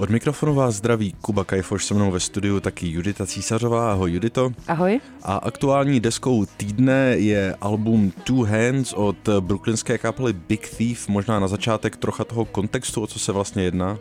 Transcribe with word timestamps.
Od 0.00 0.10
mikrofonu 0.10 0.54
vás 0.54 0.74
zdraví 0.74 1.14
Kuba 1.20 1.44
Kajfoš, 1.44 1.84
se 1.84 1.94
mnou 1.94 2.10
ve 2.10 2.20
studiu 2.20 2.60
taky 2.60 2.88
Judita 2.88 3.26
Císařová. 3.26 3.92
Ahoj 3.92 4.12
Judito. 4.12 4.52
Ahoj. 4.68 5.00
A 5.22 5.36
aktuální 5.36 6.00
deskou 6.00 6.46
týdne 6.56 7.14
je 7.18 7.56
album 7.60 8.12
Two 8.24 8.44
Hands 8.44 8.92
od 8.92 9.16
brooklynské 9.40 9.98
kapely 9.98 10.32
Big 10.32 10.68
Thief. 10.76 11.08
Možná 11.08 11.40
na 11.40 11.48
začátek 11.48 11.96
trocha 11.96 12.24
toho 12.24 12.44
kontextu, 12.44 13.02
o 13.02 13.06
co 13.06 13.18
se 13.18 13.32
vlastně 13.32 13.62
jedná. 13.62 13.98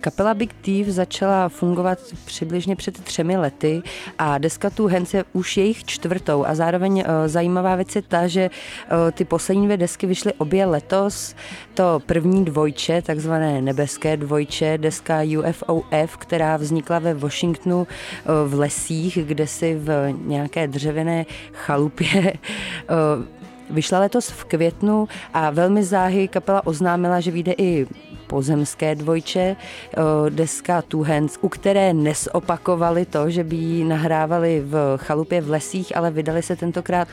Kapela 0.00 0.34
Big 0.34 0.52
Thief 0.52 0.86
začala 0.86 1.48
fungovat 1.48 1.98
přibližně 2.24 2.76
před 2.76 3.04
třemi 3.04 3.36
lety 3.36 3.82
a 4.18 4.38
deska 4.38 4.70
tu 4.70 4.88
Hands 4.88 5.14
je 5.14 5.24
už 5.32 5.56
jejich 5.56 5.84
čtvrtou 5.84 6.44
a 6.44 6.54
zároveň 6.54 7.04
zajímavá 7.26 7.76
věc 7.76 7.96
je 7.96 8.02
ta, 8.02 8.26
že 8.26 8.50
ty 9.12 9.24
poslední 9.24 9.64
dvě 9.64 9.76
desky 9.76 10.06
vyšly 10.06 10.32
obě 10.32 10.66
letos. 10.66 11.34
To 11.74 12.02
první 12.06 12.44
dvojče, 12.44 13.02
takzvané 13.02 13.62
nebeské 13.62 14.16
dvojče, 14.16 14.78
deska 14.78 15.20
UFOF, 15.38 16.16
která 16.18 16.56
vznikla 16.56 16.98
ve 16.98 17.14
Washingtonu 17.14 17.86
v 18.46 18.54
lesích, 18.54 19.18
kde 19.22 19.46
si 19.46 19.74
v 19.74 20.12
nějaké 20.12 20.68
dřevěné 20.68 21.26
chalupě 21.52 22.32
Vyšla 23.70 23.98
letos 23.98 24.30
v 24.30 24.44
květnu 24.44 25.08
a 25.34 25.50
velmi 25.50 25.84
záhy 25.84 26.28
kapela 26.28 26.66
oznámila, 26.66 27.20
že 27.20 27.30
vyjde 27.30 27.54
i 27.58 27.86
pozemské 28.28 28.94
dvojče, 28.94 29.56
deska 30.28 30.82
Two 30.82 31.02
Hands, 31.02 31.38
u 31.40 31.48
které 31.48 31.92
nesopakovali 31.92 33.04
to, 33.04 33.30
že 33.30 33.44
by 33.44 33.56
ji 33.56 33.84
nahrávali 33.84 34.62
v 34.64 34.96
chalupě 34.96 35.40
v 35.40 35.50
lesích, 35.50 35.96
ale 35.96 36.10
vydali 36.10 36.42
se 36.42 36.56
tentokrát 36.56 37.08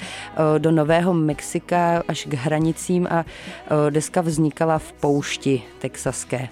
do 0.57 0.71
Nového 0.71 1.13
Mexika 1.13 2.03
až 2.07 2.27
k 2.29 2.33
hranicím 2.33 3.07
a 3.09 3.25
deska 3.89 4.21
vznikala 4.21 4.77
v 4.77 4.93
poušti 4.93 5.63
texaské. 5.79 6.47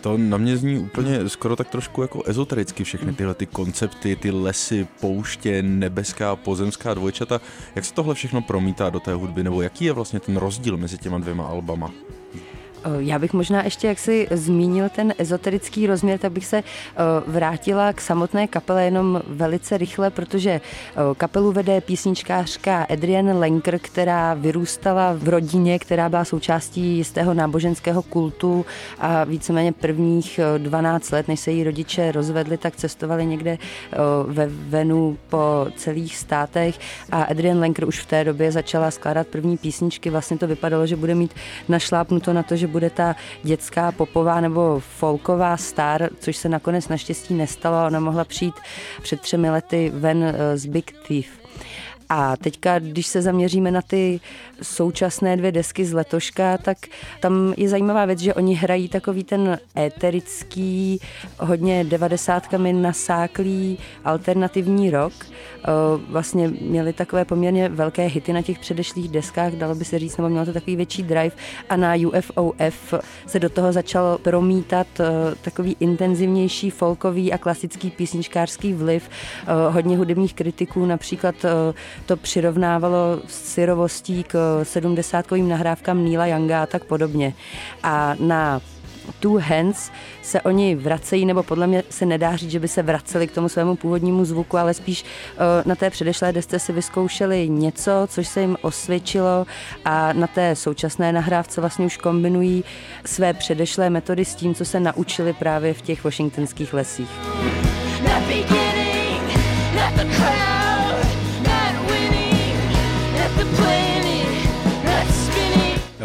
To 0.00 0.18
na 0.18 0.36
mě 0.36 0.56
zní 0.56 0.78
úplně 0.78 1.28
skoro 1.28 1.56
tak 1.56 1.68
trošku 1.68 2.02
jako 2.02 2.22
ezotericky 2.26 2.84
všechny 2.84 3.12
tyhle 3.12 3.34
ty 3.34 3.46
koncepty, 3.46 4.16
ty 4.16 4.30
lesy, 4.30 4.86
pouště, 5.00 5.62
nebeská, 5.62 6.36
pozemská 6.36 6.94
dvojčata. 6.94 7.40
Jak 7.74 7.84
se 7.84 7.94
tohle 7.94 8.14
všechno 8.14 8.42
promítá 8.42 8.90
do 8.90 9.00
té 9.00 9.14
hudby, 9.14 9.42
nebo 9.42 9.62
jaký 9.62 9.84
je 9.84 9.92
vlastně 9.92 10.20
ten 10.20 10.36
rozdíl 10.36 10.76
mezi 10.76 10.98
těma 10.98 11.18
dvěma 11.18 11.46
albama? 11.46 11.90
Já 12.98 13.18
bych 13.18 13.32
možná 13.32 13.64
ještě, 13.64 13.88
jak 13.88 13.98
si 13.98 14.28
zmínil 14.30 14.88
ten 14.88 15.14
ezoterický 15.18 15.86
rozměr, 15.86 16.18
tak 16.18 16.32
bych 16.32 16.46
se 16.46 16.62
vrátila 17.26 17.92
k 17.92 18.00
samotné 18.00 18.46
kapele 18.46 18.84
jenom 18.84 19.22
velice 19.26 19.78
rychle, 19.78 20.10
protože 20.10 20.60
kapelu 21.16 21.52
vede 21.52 21.80
písničkářka 21.80 22.86
Adrienne 22.90 23.32
Lenker, 23.32 23.78
která 23.78 24.34
vyrůstala 24.34 25.12
v 25.16 25.28
rodině, 25.28 25.78
která 25.78 26.08
byla 26.08 26.24
součástí 26.24 26.96
jistého 26.96 27.34
náboženského 27.34 28.02
kultu 28.02 28.66
a 28.98 29.24
víceméně 29.24 29.72
prvních 29.72 30.40
12 30.58 31.10
let, 31.10 31.28
než 31.28 31.40
se 31.40 31.50
její 31.50 31.64
rodiče 31.64 32.12
rozvedli, 32.12 32.56
tak 32.56 32.76
cestovali 32.76 33.26
někde 33.26 33.58
ve 34.26 34.46
Venu 34.46 35.18
po 35.28 35.66
celých 35.76 36.16
státech 36.16 36.78
a 37.12 37.22
Adrienne 37.22 37.60
Lenker 37.60 37.88
už 37.88 38.00
v 38.00 38.06
té 38.06 38.24
době 38.24 38.52
začala 38.52 38.90
skládat 38.90 39.26
první 39.26 39.56
písničky. 39.56 40.10
Vlastně 40.10 40.38
to 40.38 40.46
vypadalo, 40.46 40.86
že 40.86 40.96
bude 40.96 41.14
mít 41.14 41.34
našlápnuto 41.68 42.32
na 42.32 42.42
to, 42.42 42.56
že 42.56 42.66
bude 42.68 42.90
ta 42.90 43.16
dětská 43.42 43.92
popová 43.92 44.40
nebo 44.40 44.80
folková 44.80 45.56
star, 45.56 46.08
což 46.20 46.36
se 46.36 46.48
nakonec 46.48 46.88
naštěstí 46.88 47.34
nestalo. 47.34 47.86
Ona 47.86 48.00
mohla 48.00 48.24
přijít 48.24 48.54
před 49.02 49.20
třemi 49.20 49.50
lety 49.50 49.92
ven 49.94 50.22
eh, 50.24 50.56
z 50.56 50.66
Big 50.66 50.92
Thief. 51.08 51.26
A 52.08 52.36
teďka, 52.36 52.78
když 52.78 53.06
se 53.06 53.22
zaměříme 53.22 53.70
na 53.70 53.82
ty 53.82 54.20
současné 54.62 55.36
dvě 55.36 55.52
desky 55.52 55.84
z 55.84 55.92
letoška, 55.92 56.58
tak 56.58 56.78
tam 57.20 57.54
je 57.56 57.68
zajímavá 57.68 58.04
věc, 58.04 58.18
že 58.18 58.34
oni 58.34 58.54
hrají 58.54 58.88
takový 58.88 59.24
ten 59.24 59.58
éterický, 59.78 61.00
hodně 61.40 61.84
devadesátkami 61.84 62.72
nasáklý 62.72 63.78
alternativní 64.04 64.90
rock. 64.90 65.26
Vlastně 66.08 66.48
měli 66.48 66.92
takové 66.92 67.24
poměrně 67.24 67.68
velké 67.68 68.06
hity 68.06 68.32
na 68.32 68.42
těch 68.42 68.58
předešlých 68.58 69.08
deskách, 69.08 69.52
dalo 69.52 69.74
by 69.74 69.84
se 69.84 69.98
říct, 69.98 70.16
nebo 70.16 70.28
mělo 70.28 70.46
to 70.46 70.52
takový 70.52 70.76
větší 70.76 71.02
drive 71.02 71.30
a 71.70 71.76
na 71.76 71.94
UFOF 71.96 72.94
se 73.26 73.40
do 73.40 73.48
toho 73.48 73.72
začal 73.72 74.18
promítat 74.18 74.86
takový 75.42 75.76
intenzivnější 75.80 76.70
folkový 76.70 77.32
a 77.32 77.38
klasický 77.38 77.90
písničkářský 77.90 78.72
vliv. 78.72 79.10
Hodně 79.70 79.96
hudebních 79.96 80.34
kritiků 80.34 80.86
například 80.86 81.34
to 82.06 82.16
přirovnávalo 82.16 83.20
syrovostí 83.28 84.24
k 84.24 84.60
sedmdesátkovým 84.62 85.48
nahrávkám 85.48 86.04
Níla 86.04 86.26
Younga 86.26 86.62
a 86.62 86.66
tak 86.66 86.84
podobně. 86.84 87.34
A 87.82 88.14
na 88.20 88.60
Two 89.20 89.38
Hands 89.38 89.90
se 90.22 90.40
oni 90.40 90.74
vracejí, 90.74 91.26
nebo 91.26 91.42
podle 91.42 91.66
mě 91.66 91.82
se 91.90 92.06
nedá 92.06 92.36
říct, 92.36 92.50
že 92.50 92.60
by 92.60 92.68
se 92.68 92.82
vraceli 92.82 93.26
k 93.26 93.32
tomu 93.32 93.48
svému 93.48 93.76
původnímu 93.76 94.24
zvuku, 94.24 94.58
ale 94.58 94.74
spíš 94.74 95.02
uh, 95.02 95.08
na 95.64 95.74
té 95.74 95.90
předešlé 95.90 96.32
desce 96.32 96.58
si 96.58 96.72
vyzkoušeli 96.72 97.48
něco, 97.48 97.90
což 98.06 98.28
se 98.28 98.40
jim 98.40 98.56
osvědčilo 98.62 99.46
a 99.84 100.12
na 100.12 100.26
té 100.26 100.56
současné 100.56 101.12
nahrávce 101.12 101.60
vlastně 101.60 101.86
už 101.86 101.96
kombinují 101.96 102.64
své 103.04 103.32
předešlé 103.32 103.90
metody 103.90 104.24
s 104.24 104.34
tím, 104.34 104.54
co 104.54 104.64
se 104.64 104.80
naučili 104.80 105.32
právě 105.32 105.74
v 105.74 105.82
těch 105.82 106.04
washingtonských 106.04 106.74
lesích. 106.74 107.10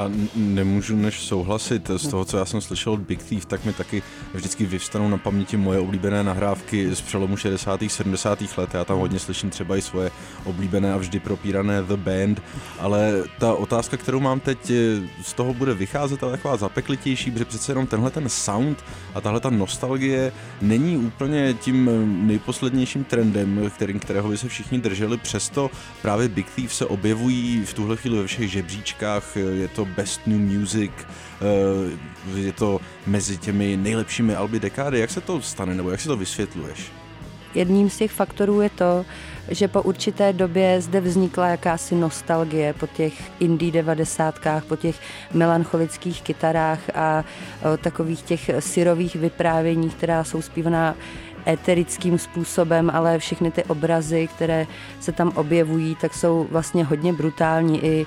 Já 0.03 0.11
nemůžu 0.35 0.95
než 0.95 1.19
souhlasit 1.19 1.91
z 1.97 2.07
toho, 2.07 2.25
co 2.25 2.37
já 2.37 2.45
jsem 2.45 2.61
slyšel 2.61 2.93
od 2.93 2.99
Big 2.99 3.23
Thief, 3.23 3.45
tak 3.45 3.65
mi 3.65 3.73
taky 3.73 4.03
vždycky 4.33 4.65
vyvstanou 4.65 5.09
na 5.09 5.17
paměti 5.17 5.57
moje 5.57 5.79
oblíbené 5.79 6.23
nahrávky 6.23 6.95
z 6.95 7.01
přelomu 7.01 7.37
60. 7.37 7.83
70. 7.87 8.57
let. 8.57 8.69
Já 8.73 8.85
tam 8.85 8.97
hodně 8.99 9.19
slyším 9.19 9.49
třeba 9.49 9.77
i 9.77 9.81
svoje 9.81 10.11
oblíbené 10.45 10.93
a 10.93 10.97
vždy 10.97 11.19
propírané 11.19 11.81
The 11.81 11.95
Band, 11.95 12.41
ale 12.79 13.23
ta 13.39 13.53
otázka, 13.53 13.97
kterou 13.97 14.19
mám 14.19 14.39
teď, 14.39 14.71
z 15.21 15.33
toho 15.33 15.53
bude 15.53 15.73
vycházet 15.73 16.23
ale 16.23 16.31
taková 16.31 16.57
zapeklitější, 16.57 17.31
protože 17.31 17.45
přece 17.45 17.71
jenom 17.71 17.87
tenhle 17.87 18.11
ten 18.11 18.29
sound 18.29 18.83
a 19.15 19.21
tahle 19.21 19.39
ta 19.39 19.49
nostalgie 19.49 20.31
není 20.61 20.97
úplně 20.97 21.53
tím 21.53 21.89
nejposlednějším 22.27 23.03
trendem, 23.03 23.71
kterým, 23.75 23.99
kterého 23.99 24.29
by 24.29 24.37
se 24.37 24.49
všichni 24.49 24.79
drželi, 24.79 25.17
přesto 25.17 25.71
právě 26.01 26.27
Big 26.27 26.49
Thief 26.49 26.75
se 26.75 26.85
objevují 26.85 27.65
v 27.65 27.73
tuhle 27.73 27.97
chvíli 27.97 28.17
ve 28.17 28.27
všech 28.27 28.51
žebříčkách, 28.51 29.35
je 29.35 29.67
to 29.67 29.85
Best 29.95 30.27
New 30.27 30.39
Music, 30.39 30.91
eh, 30.97 32.37
je 32.39 32.51
to 32.51 32.79
mezi 33.07 33.37
těmi 33.37 33.77
nejlepšími 33.77 34.35
alby 34.35 34.59
dekády. 34.59 34.99
Jak 34.99 35.09
se 35.09 35.21
to 35.21 35.41
stane, 35.41 35.75
nebo 35.75 35.91
jak 35.91 36.01
si 36.01 36.07
to 36.07 36.17
vysvětluješ? 36.17 36.91
Jedním 37.55 37.89
z 37.89 37.97
těch 37.97 38.11
faktorů 38.11 38.61
je 38.61 38.69
to, 38.69 39.05
že 39.49 39.67
po 39.67 39.81
určité 39.81 40.33
době 40.33 40.81
zde 40.81 41.01
vznikla 41.01 41.47
jakási 41.47 41.95
nostalgie 41.95 42.73
po 42.73 42.87
těch 42.87 43.13
indie 43.39 43.71
devadesátkách, 43.71 44.65
po 44.65 44.75
těch 44.75 44.99
melancholických 45.33 46.21
kytarách 46.21 46.79
a 46.95 47.23
takových 47.81 48.21
těch 48.21 48.49
syrových 48.59 49.15
vyprávěních, 49.15 49.95
která 49.95 50.23
jsou 50.23 50.41
zpívaná 50.41 50.95
eterickým 51.47 52.17
způsobem, 52.17 52.91
ale 52.93 53.19
všechny 53.19 53.51
ty 53.51 53.63
obrazy, 53.63 54.27
které 54.35 54.67
se 54.99 55.11
tam 55.11 55.31
objevují, 55.35 55.95
tak 56.01 56.13
jsou 56.13 56.47
vlastně 56.51 56.83
hodně 56.83 57.13
brutální. 57.13 57.85
I 57.85 58.05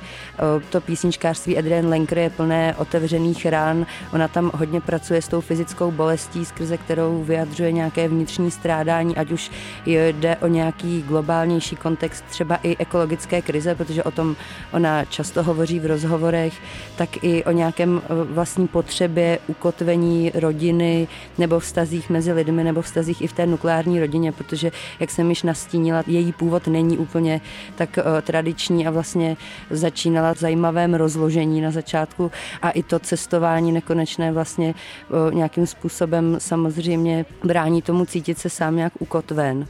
to 0.71 0.81
písničkářství 0.81 1.59
Adrian 1.59 1.89
Lenker 1.89 2.19
je 2.19 2.31
plné 2.31 2.75
otevřených 2.79 3.47
rán. 3.47 3.87
Ona 4.13 4.29
tam 4.29 4.51
hodně 4.55 4.81
pracuje 4.81 5.23
s 5.23 5.29
tou 5.29 5.41
fyzickou 5.41 5.91
bolestí, 5.91 6.45
skrze 6.45 6.77
kterou 6.77 7.23
vyjadřuje 7.23 7.73
nějaké 7.73 8.09
vnitřní 8.09 8.51
strádání, 8.51 9.17
ať 9.17 9.31
už 9.31 9.51
jde 9.87 10.37
o 10.37 10.47
nějaký 10.47 11.03
globálnější 11.03 11.77
kontext, 11.77 12.25
třeba 12.25 12.57
i 12.63 12.77
ekologické 12.77 13.43
krize, 13.43 13.75
protože 13.75 14.03
o 14.03 14.11
tom 14.11 14.37
ona 14.73 15.05
často 15.05 15.43
hovoří 15.43 15.81
v 15.81 15.87
rozhovorech, 15.87 16.55
tak 16.97 17.25
i 17.25 17.45
o 17.45 17.51
nějakém 17.51 18.03
vlastní 18.25 18.69
potřebě 18.69 19.39
ukotvení 19.47 20.33
rodiny 20.35 21.09
nebo 21.39 21.61
vztazích 21.61 22.11
mezi 22.11 22.33
lidmi 22.33 22.65
nebo 22.65 22.83
vztazích 22.83 23.23
i 23.27 23.29
v 23.29 23.33
té 23.33 23.47
nukleární 23.47 24.01
rodině, 24.01 24.33
protože, 24.33 24.73
jak 25.01 25.11
jsem 25.11 25.31
již 25.31 25.43
nastínila, 25.43 26.03
její 26.07 26.33
původ 26.33 26.67
není 26.67 26.99
úplně 26.99 27.41
tak 27.75 27.99
uh, 27.99 28.21
tradiční 28.23 28.87
a 28.87 28.91
vlastně 28.91 29.37
začínala 29.71 30.35
v 30.35 30.39
zajímavém 30.39 30.95
rozložení 30.95 31.61
na 31.61 31.71
začátku 31.71 32.31
a 32.63 32.71
i 32.71 32.83
to 32.83 32.99
cestování 32.99 33.73
nekonečné 33.73 34.33
vlastně 34.33 34.75
uh, 34.75 35.35
nějakým 35.35 35.67
způsobem 35.67 36.37
samozřejmě 36.39 37.27
brání 37.45 37.83
tomu 37.83 38.07
cítit 38.07 38.39
se 38.39 38.51
sám 38.51 38.77
nějak 38.77 38.93
ukotven. 38.99 39.67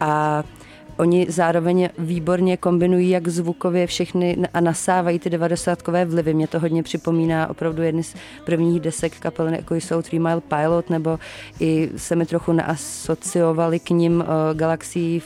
A 0.00 0.42
oni 1.00 1.26
zároveň 1.28 1.88
výborně 1.98 2.56
kombinují 2.56 3.10
jak 3.10 3.28
zvukově 3.28 3.86
všechny 3.86 4.36
a 4.54 4.60
nasávají 4.60 5.18
ty 5.18 5.30
devadesátkové 5.30 6.04
vlivy. 6.04 6.34
Mě 6.34 6.46
to 6.46 6.60
hodně 6.60 6.82
připomíná 6.82 7.50
opravdu 7.50 7.82
jedny 7.82 8.02
z 8.02 8.14
prvních 8.44 8.80
desek 8.80 9.18
kapel, 9.18 9.48
jako 9.48 9.74
jsou 9.74 10.02
Three 10.02 10.18
Mile 10.18 10.40
Pilot, 10.40 10.90
nebo 10.90 11.18
i 11.60 11.90
se 11.96 12.16
mi 12.16 12.26
trochu 12.26 12.52
naasociovali 12.52 13.78
k 13.80 13.90
ním 13.90 14.20
uh, 14.20 14.26
Galaxy 14.58 15.22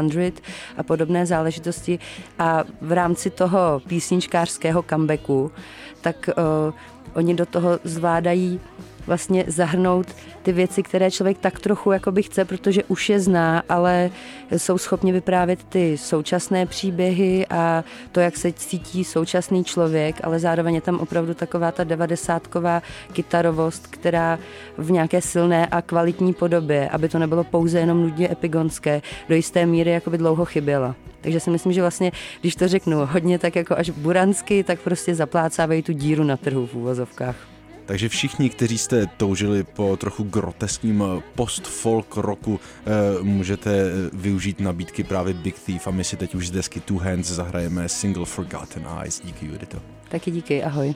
500 0.00 0.40
a 0.76 0.82
podobné 0.82 1.26
záležitosti. 1.26 1.98
A 2.38 2.64
v 2.80 2.92
rámci 2.92 3.30
toho 3.30 3.82
písničkářského 3.86 4.82
comebacku, 4.82 5.50
tak 6.00 6.30
uh, 6.68 6.74
oni 7.14 7.34
do 7.34 7.46
toho 7.46 7.78
zvládají 7.84 8.60
vlastně 9.06 9.44
zahrnout 9.46 10.06
ty 10.42 10.52
věci, 10.52 10.82
které 10.82 11.10
člověk 11.10 11.38
tak 11.38 11.60
trochu 11.60 11.92
jakoby 11.92 12.22
chce, 12.22 12.44
protože 12.44 12.84
už 12.84 13.08
je 13.08 13.20
zná, 13.20 13.62
ale 13.68 14.10
jsou 14.50 14.78
schopni 14.78 15.12
vyprávět 15.12 15.64
ty 15.64 15.98
současné 15.98 16.66
příběhy 16.66 17.46
a 17.50 17.84
to, 18.12 18.20
jak 18.20 18.36
se 18.36 18.52
cítí 18.52 19.04
současný 19.04 19.64
člověk, 19.64 20.16
ale 20.22 20.38
zároveň 20.38 20.74
je 20.74 20.80
tam 20.80 20.98
opravdu 20.98 21.34
taková 21.34 21.72
ta 21.72 21.84
devadesátková 21.84 22.82
kytarovost, 23.12 23.86
která 23.86 24.38
v 24.78 24.90
nějaké 24.90 25.20
silné 25.20 25.66
a 25.66 25.82
kvalitní 25.82 26.32
podobě, 26.32 26.88
aby 26.88 27.08
to 27.08 27.18
nebylo 27.18 27.44
pouze 27.44 27.78
jenom 27.78 28.02
nudně 28.02 28.32
epigonské, 28.32 29.02
do 29.28 29.34
jisté 29.34 29.66
míry 29.66 29.90
jakoby 29.90 30.18
dlouho 30.18 30.44
chyběla. 30.44 30.94
Takže 31.20 31.40
si 31.40 31.50
myslím, 31.50 31.72
že 31.72 31.80
vlastně, 31.80 32.12
když 32.40 32.56
to 32.56 32.68
řeknu 32.68 33.06
hodně 33.06 33.38
tak 33.38 33.56
jako 33.56 33.76
až 33.76 33.90
buransky, 33.90 34.64
tak 34.64 34.80
prostě 34.80 35.14
zaplácávají 35.14 35.82
tu 35.82 35.92
díru 35.92 36.24
na 36.24 36.36
trhu 36.36 36.66
v 36.66 36.74
úvozovkách. 36.74 37.51
Takže 37.92 38.08
všichni, 38.08 38.50
kteří 38.50 38.78
jste 38.78 39.06
toužili 39.06 39.64
po 39.64 39.96
trochu 39.96 40.24
groteskním 40.24 41.04
post-folk 41.34 42.16
roku, 42.16 42.60
eh, 42.60 43.22
můžete 43.22 43.90
využít 44.12 44.60
nabídky 44.60 45.04
právě 45.04 45.34
Big 45.34 45.58
Thief 45.58 45.86
a 45.86 45.90
my 45.90 46.04
si 46.04 46.16
teď 46.16 46.34
už 46.34 46.48
z 46.48 46.50
desky 46.50 46.80
Two 46.80 46.98
Hands 46.98 47.26
zahrajeme 47.26 47.88
single 47.88 48.24
Forgotten 48.24 48.86
Eyes. 49.02 49.20
Díky, 49.24 49.46
Judito. 49.46 49.78
Taky 50.08 50.30
díky, 50.30 50.62
ahoj. 50.62 50.94